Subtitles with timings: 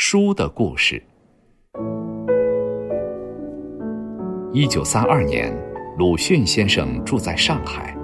[0.00, 1.02] 书的故事。
[4.52, 5.52] 一九三二年，
[5.98, 7.98] 鲁迅先生住在上海，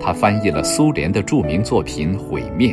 [0.00, 2.72] 他翻译了苏联的著名作品《毁灭》。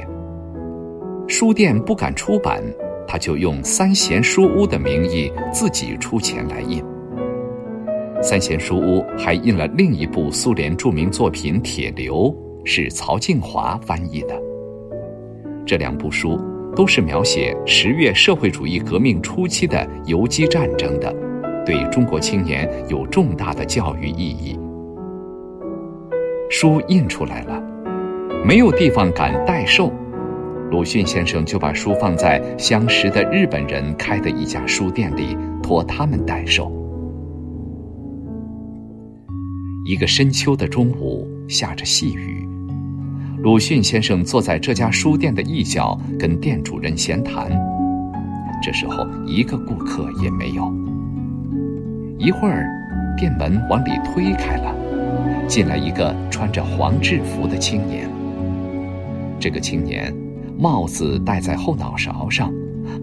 [1.29, 2.63] 书店不敢出版，
[3.07, 6.83] 他就用三贤书屋的名义自己出钱来印。
[8.19, 12.15] 三贤书屋还印了另一部苏联著名作品《铁流》，
[12.65, 14.41] 是曹静华翻译的。
[15.67, 16.41] 这两部书
[16.75, 21.13] 都是描写十月社会主义革命初期的游击战争的，
[21.65, 24.59] 对中国青年有重大的教育意义。
[26.49, 27.61] 书印出来了，
[28.45, 29.91] 没有地方敢代售，
[30.71, 36.71] 鲁迅先生就把书放在相识的日本人开的一家书店里，托他们代售。
[39.85, 42.47] 一个深秋的中午，下着细雨。
[43.43, 47.51] 鲁迅先生坐在这家书店的一角，跟店主人闲谈。
[48.63, 50.73] 这时候，一个顾客也没有。
[52.17, 52.65] 一会儿，
[53.17, 54.73] 店门往里推开了，
[55.45, 58.09] 进来一个穿着黄制服的青年。
[59.41, 60.15] 这个青年，
[60.57, 62.49] 帽子戴在后脑勺上，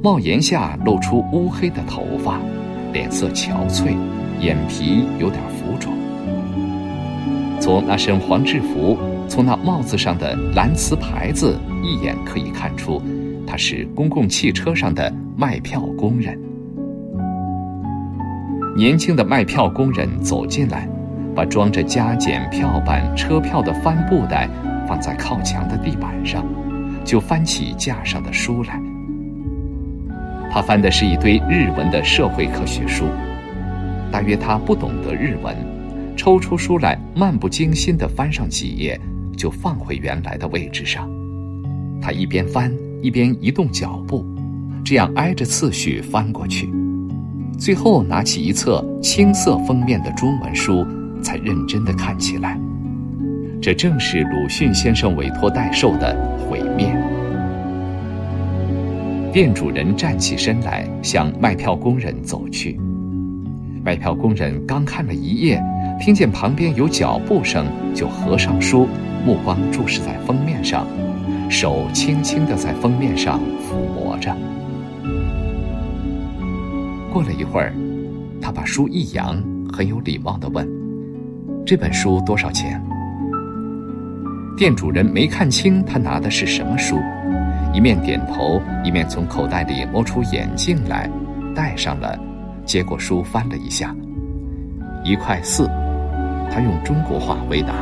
[0.03, 2.41] 帽檐下露出乌黑的头发，
[2.95, 3.95] 脸色憔悴，
[4.41, 5.93] 眼皮有点浮肿。
[7.61, 8.97] 从那身黄制服，
[9.31, 13.01] 从那帽子上的蓝瓷牌子，一眼可以看出，
[13.47, 16.37] 他是公共汽车上的卖票工人。
[18.77, 20.89] 年轻的卖票工人走进来，
[21.33, 24.49] 把装着加减票板、车票的帆布袋
[24.89, 26.45] 放在靠墙的地板上，
[27.05, 28.83] 就翻起架上的书来。
[30.51, 33.05] 他翻的是一堆日文的社会科学书，
[34.11, 35.55] 大约他不懂得日文。
[36.17, 39.01] 抽出书来，漫不经心地翻上几页，
[39.41, 41.11] 就放回原来的位置上。
[41.99, 44.23] 他一边翻一边移动脚步，
[44.85, 46.71] 这样挨着次序翻过去。
[47.59, 50.87] 最后拿起一册青色封面的中文书，
[51.23, 52.61] 才认真地看起来。
[53.63, 56.15] 这正是鲁迅先生委托代售的
[56.51, 56.95] 《毁灭》。
[59.33, 62.79] 店主人站起身来，向卖票工人走去。
[63.83, 65.59] 卖票工人刚看了一页。
[66.01, 68.89] 听见旁边有脚步声，就合上书，
[69.25, 70.87] 目光注视在封面上，
[71.49, 74.35] 手轻轻地在封面上抚摸着。
[77.13, 77.75] 过了一会儿，
[78.41, 79.43] 他把书一扬，
[79.73, 80.67] 很有礼貌地问
[81.67, 82.81] ：“这本书多少钱？”
[84.57, 86.97] 店主人没看清他拿的是什么书，
[87.75, 91.11] 一面点头，一面从口袋里摸出眼镜来，
[91.55, 92.19] 戴上了，
[92.65, 93.95] 接过书翻了一下，
[95.05, 95.67] 一块四。
[96.53, 97.75] 他用中国话回答。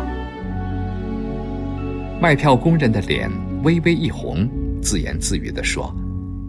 [2.20, 3.30] 卖票工人的脸
[3.62, 4.48] 微微一红，
[4.82, 5.94] 自言自语地说：“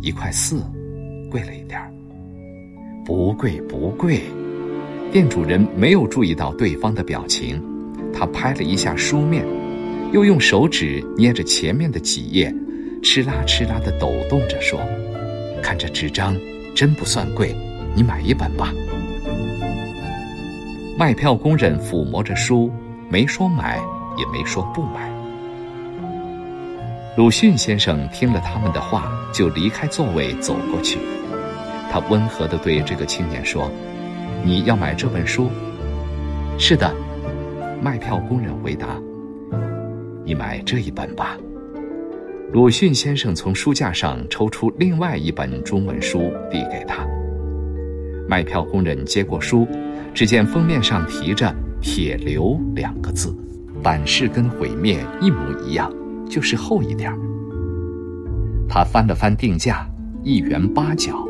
[0.01, 0.63] 一块四，
[1.29, 1.91] 贵了一点儿。
[3.05, 4.21] ”“不贵，不贵。”
[5.13, 7.61] 店主人没有注意到对方的表情，
[8.11, 9.45] 他拍了一下书面，
[10.11, 12.51] 又用手指捏着前面的几页，
[13.03, 14.79] 哧啦哧啦地抖动着说
[15.61, 16.35] ：“看这纸张，
[16.73, 17.55] 真不算贵，
[17.95, 18.73] 你买一本吧。”
[20.97, 22.71] 卖票工人抚摸着书，
[23.07, 23.79] 没说买，
[24.17, 25.08] 也没说不买。
[27.19, 30.99] 鲁迅先生听了他们的话，就离开座位走过去。
[31.91, 33.69] 他温和地对这个青年说
[34.41, 35.49] ：“你要买这本书
[36.57, 36.89] ？”“是的。”
[37.83, 38.97] 卖票工人回答。
[40.23, 41.37] “你买这一本吧。”
[42.53, 47.05] 鲁迅先生从书架上抽出另外一本中文书，递给他。
[48.29, 49.67] 卖票工人接过书。
[50.13, 51.53] 只见封面上提着
[51.83, 53.35] “铁流”两个字，
[53.83, 55.37] 版式跟毁灭一模
[55.67, 55.91] 一样，
[56.29, 57.11] 就是厚一点。
[58.69, 59.85] 他翻了翻定价，
[60.23, 61.27] 一元八角。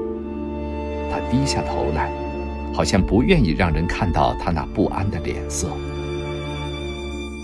[1.09, 2.11] 他低下头来，
[2.73, 5.69] 好像不愿意让人看到他那不安的脸色。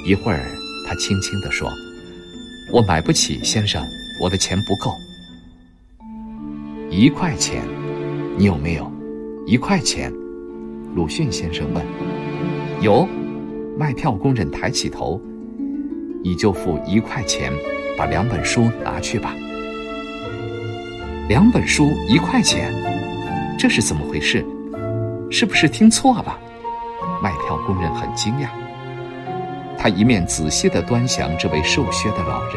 [0.06, 0.46] 一会儿，
[0.86, 1.68] 他轻轻地说
[2.72, 3.82] ：“我买不起，先生，
[4.22, 4.94] 我的钱不够。
[6.92, 7.64] 一块钱，
[8.38, 8.92] 你有没有？
[9.48, 10.14] 一块钱。”
[10.94, 11.84] 鲁迅先生问
[12.82, 13.08] ：“有？”
[13.78, 15.20] 卖票工人抬起头
[16.26, 17.54] ：“你就付一块钱，
[17.96, 19.32] 把两本书拿去吧。”
[21.30, 22.74] 两本书一块钱，
[23.60, 24.44] 这是怎么回事？
[25.30, 26.36] 是不是听错了？
[27.22, 28.48] 卖票工人很惊讶。
[29.78, 32.56] 他一面仔细地端详这位瘦削的老人，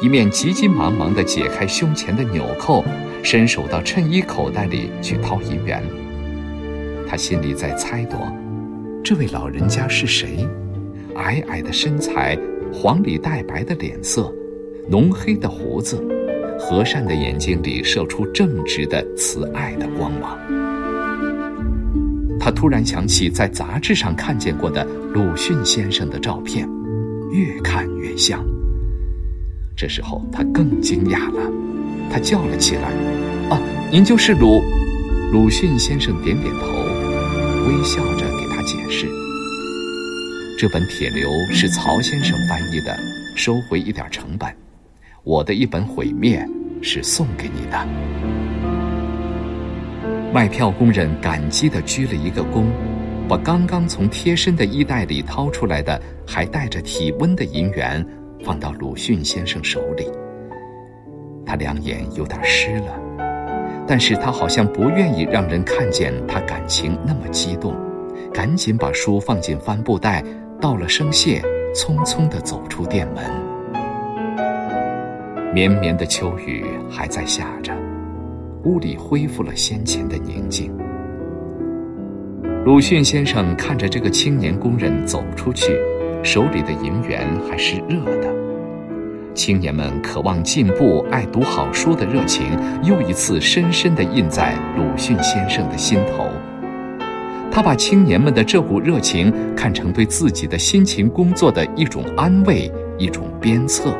[0.00, 2.84] 一面急急忙忙地解开胸前的纽扣，
[3.24, 5.82] 伸手到衬衣口袋里去掏银元。
[7.08, 8.18] 他心里在猜度，
[9.02, 10.48] 这位老人家是谁？
[11.16, 12.38] 矮矮的身材，
[12.72, 14.32] 黄里带白的脸色，
[14.88, 16.02] 浓黑的胡子，
[16.58, 20.38] 和善的眼睛里射出正直的慈爱的光芒。
[22.38, 26.66] 他突然想起在杂志上看见过的鲁迅先生的照片，
[27.32, 28.42] 越看越像。
[29.76, 31.52] 这时候他更惊讶了，
[32.10, 32.92] 他叫了起来
[33.50, 34.62] ：“啊，您就是鲁？”
[35.32, 36.66] 鲁迅先生点点头，
[37.68, 39.06] 微笑着给他解释
[40.60, 42.94] ：“这本《铁流》是曹先生翻译的，
[43.34, 44.54] 收回一点成本。
[45.24, 46.46] 我的一本《毁灭》
[46.82, 47.88] 是送给你的。”
[50.30, 52.66] 卖票工人感激地鞠了一个躬，
[53.26, 58.06] 把刚刚从贴身的衣袋里掏出来的还带着体温的银元
[58.44, 60.06] 放到鲁迅先生手里。
[61.46, 63.00] 他两眼有点湿了。
[63.86, 67.74] 但是他好像不愿意让人看见他感情那么激动，
[68.30, 70.22] 赶紧把书放进帆布袋，
[70.60, 71.42] 道了声谢，
[71.74, 73.24] 匆匆地走出店门。
[75.54, 77.72] 绵绵的秋雨还在下着，
[78.64, 80.70] 屋里恢复了先前的宁静。
[82.66, 85.80] 鲁迅先生看着这个青年工人走出去，
[86.22, 88.28] 手里的银元还是热的。
[89.32, 92.46] 青年们渴望进步、爱读好书的热情，
[92.82, 96.28] 又一次深深地印在鲁迅先生的心头。
[97.60, 103.94] 他把青年们的这股热情看成对自己的辛勤工作的一种安慰、一种鞭策。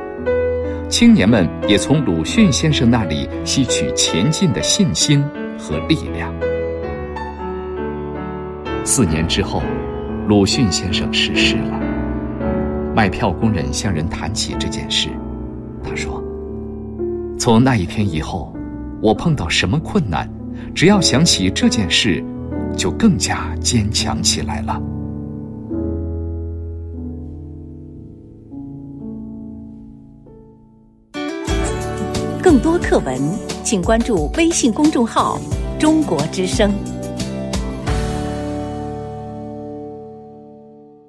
[0.88, 5.22] 青年们也从鲁迅先生那里吸取前进的信心
[5.58, 6.32] 和力量。
[8.82, 9.62] 四年之后，
[10.26, 11.78] 鲁迅先生逝世了。
[12.96, 15.10] 卖票工人向人谈起这件事。
[15.84, 16.24] 他说
[17.38, 18.56] ：“从那一天以后，
[19.02, 20.26] 我碰到什么困难，
[20.74, 22.24] 只要想起这件事，
[22.76, 24.80] 就更加坚强起来了。”
[32.42, 33.16] 更多课文，
[33.62, 35.38] 请关注微信公众号
[35.78, 36.72] “中国之声”。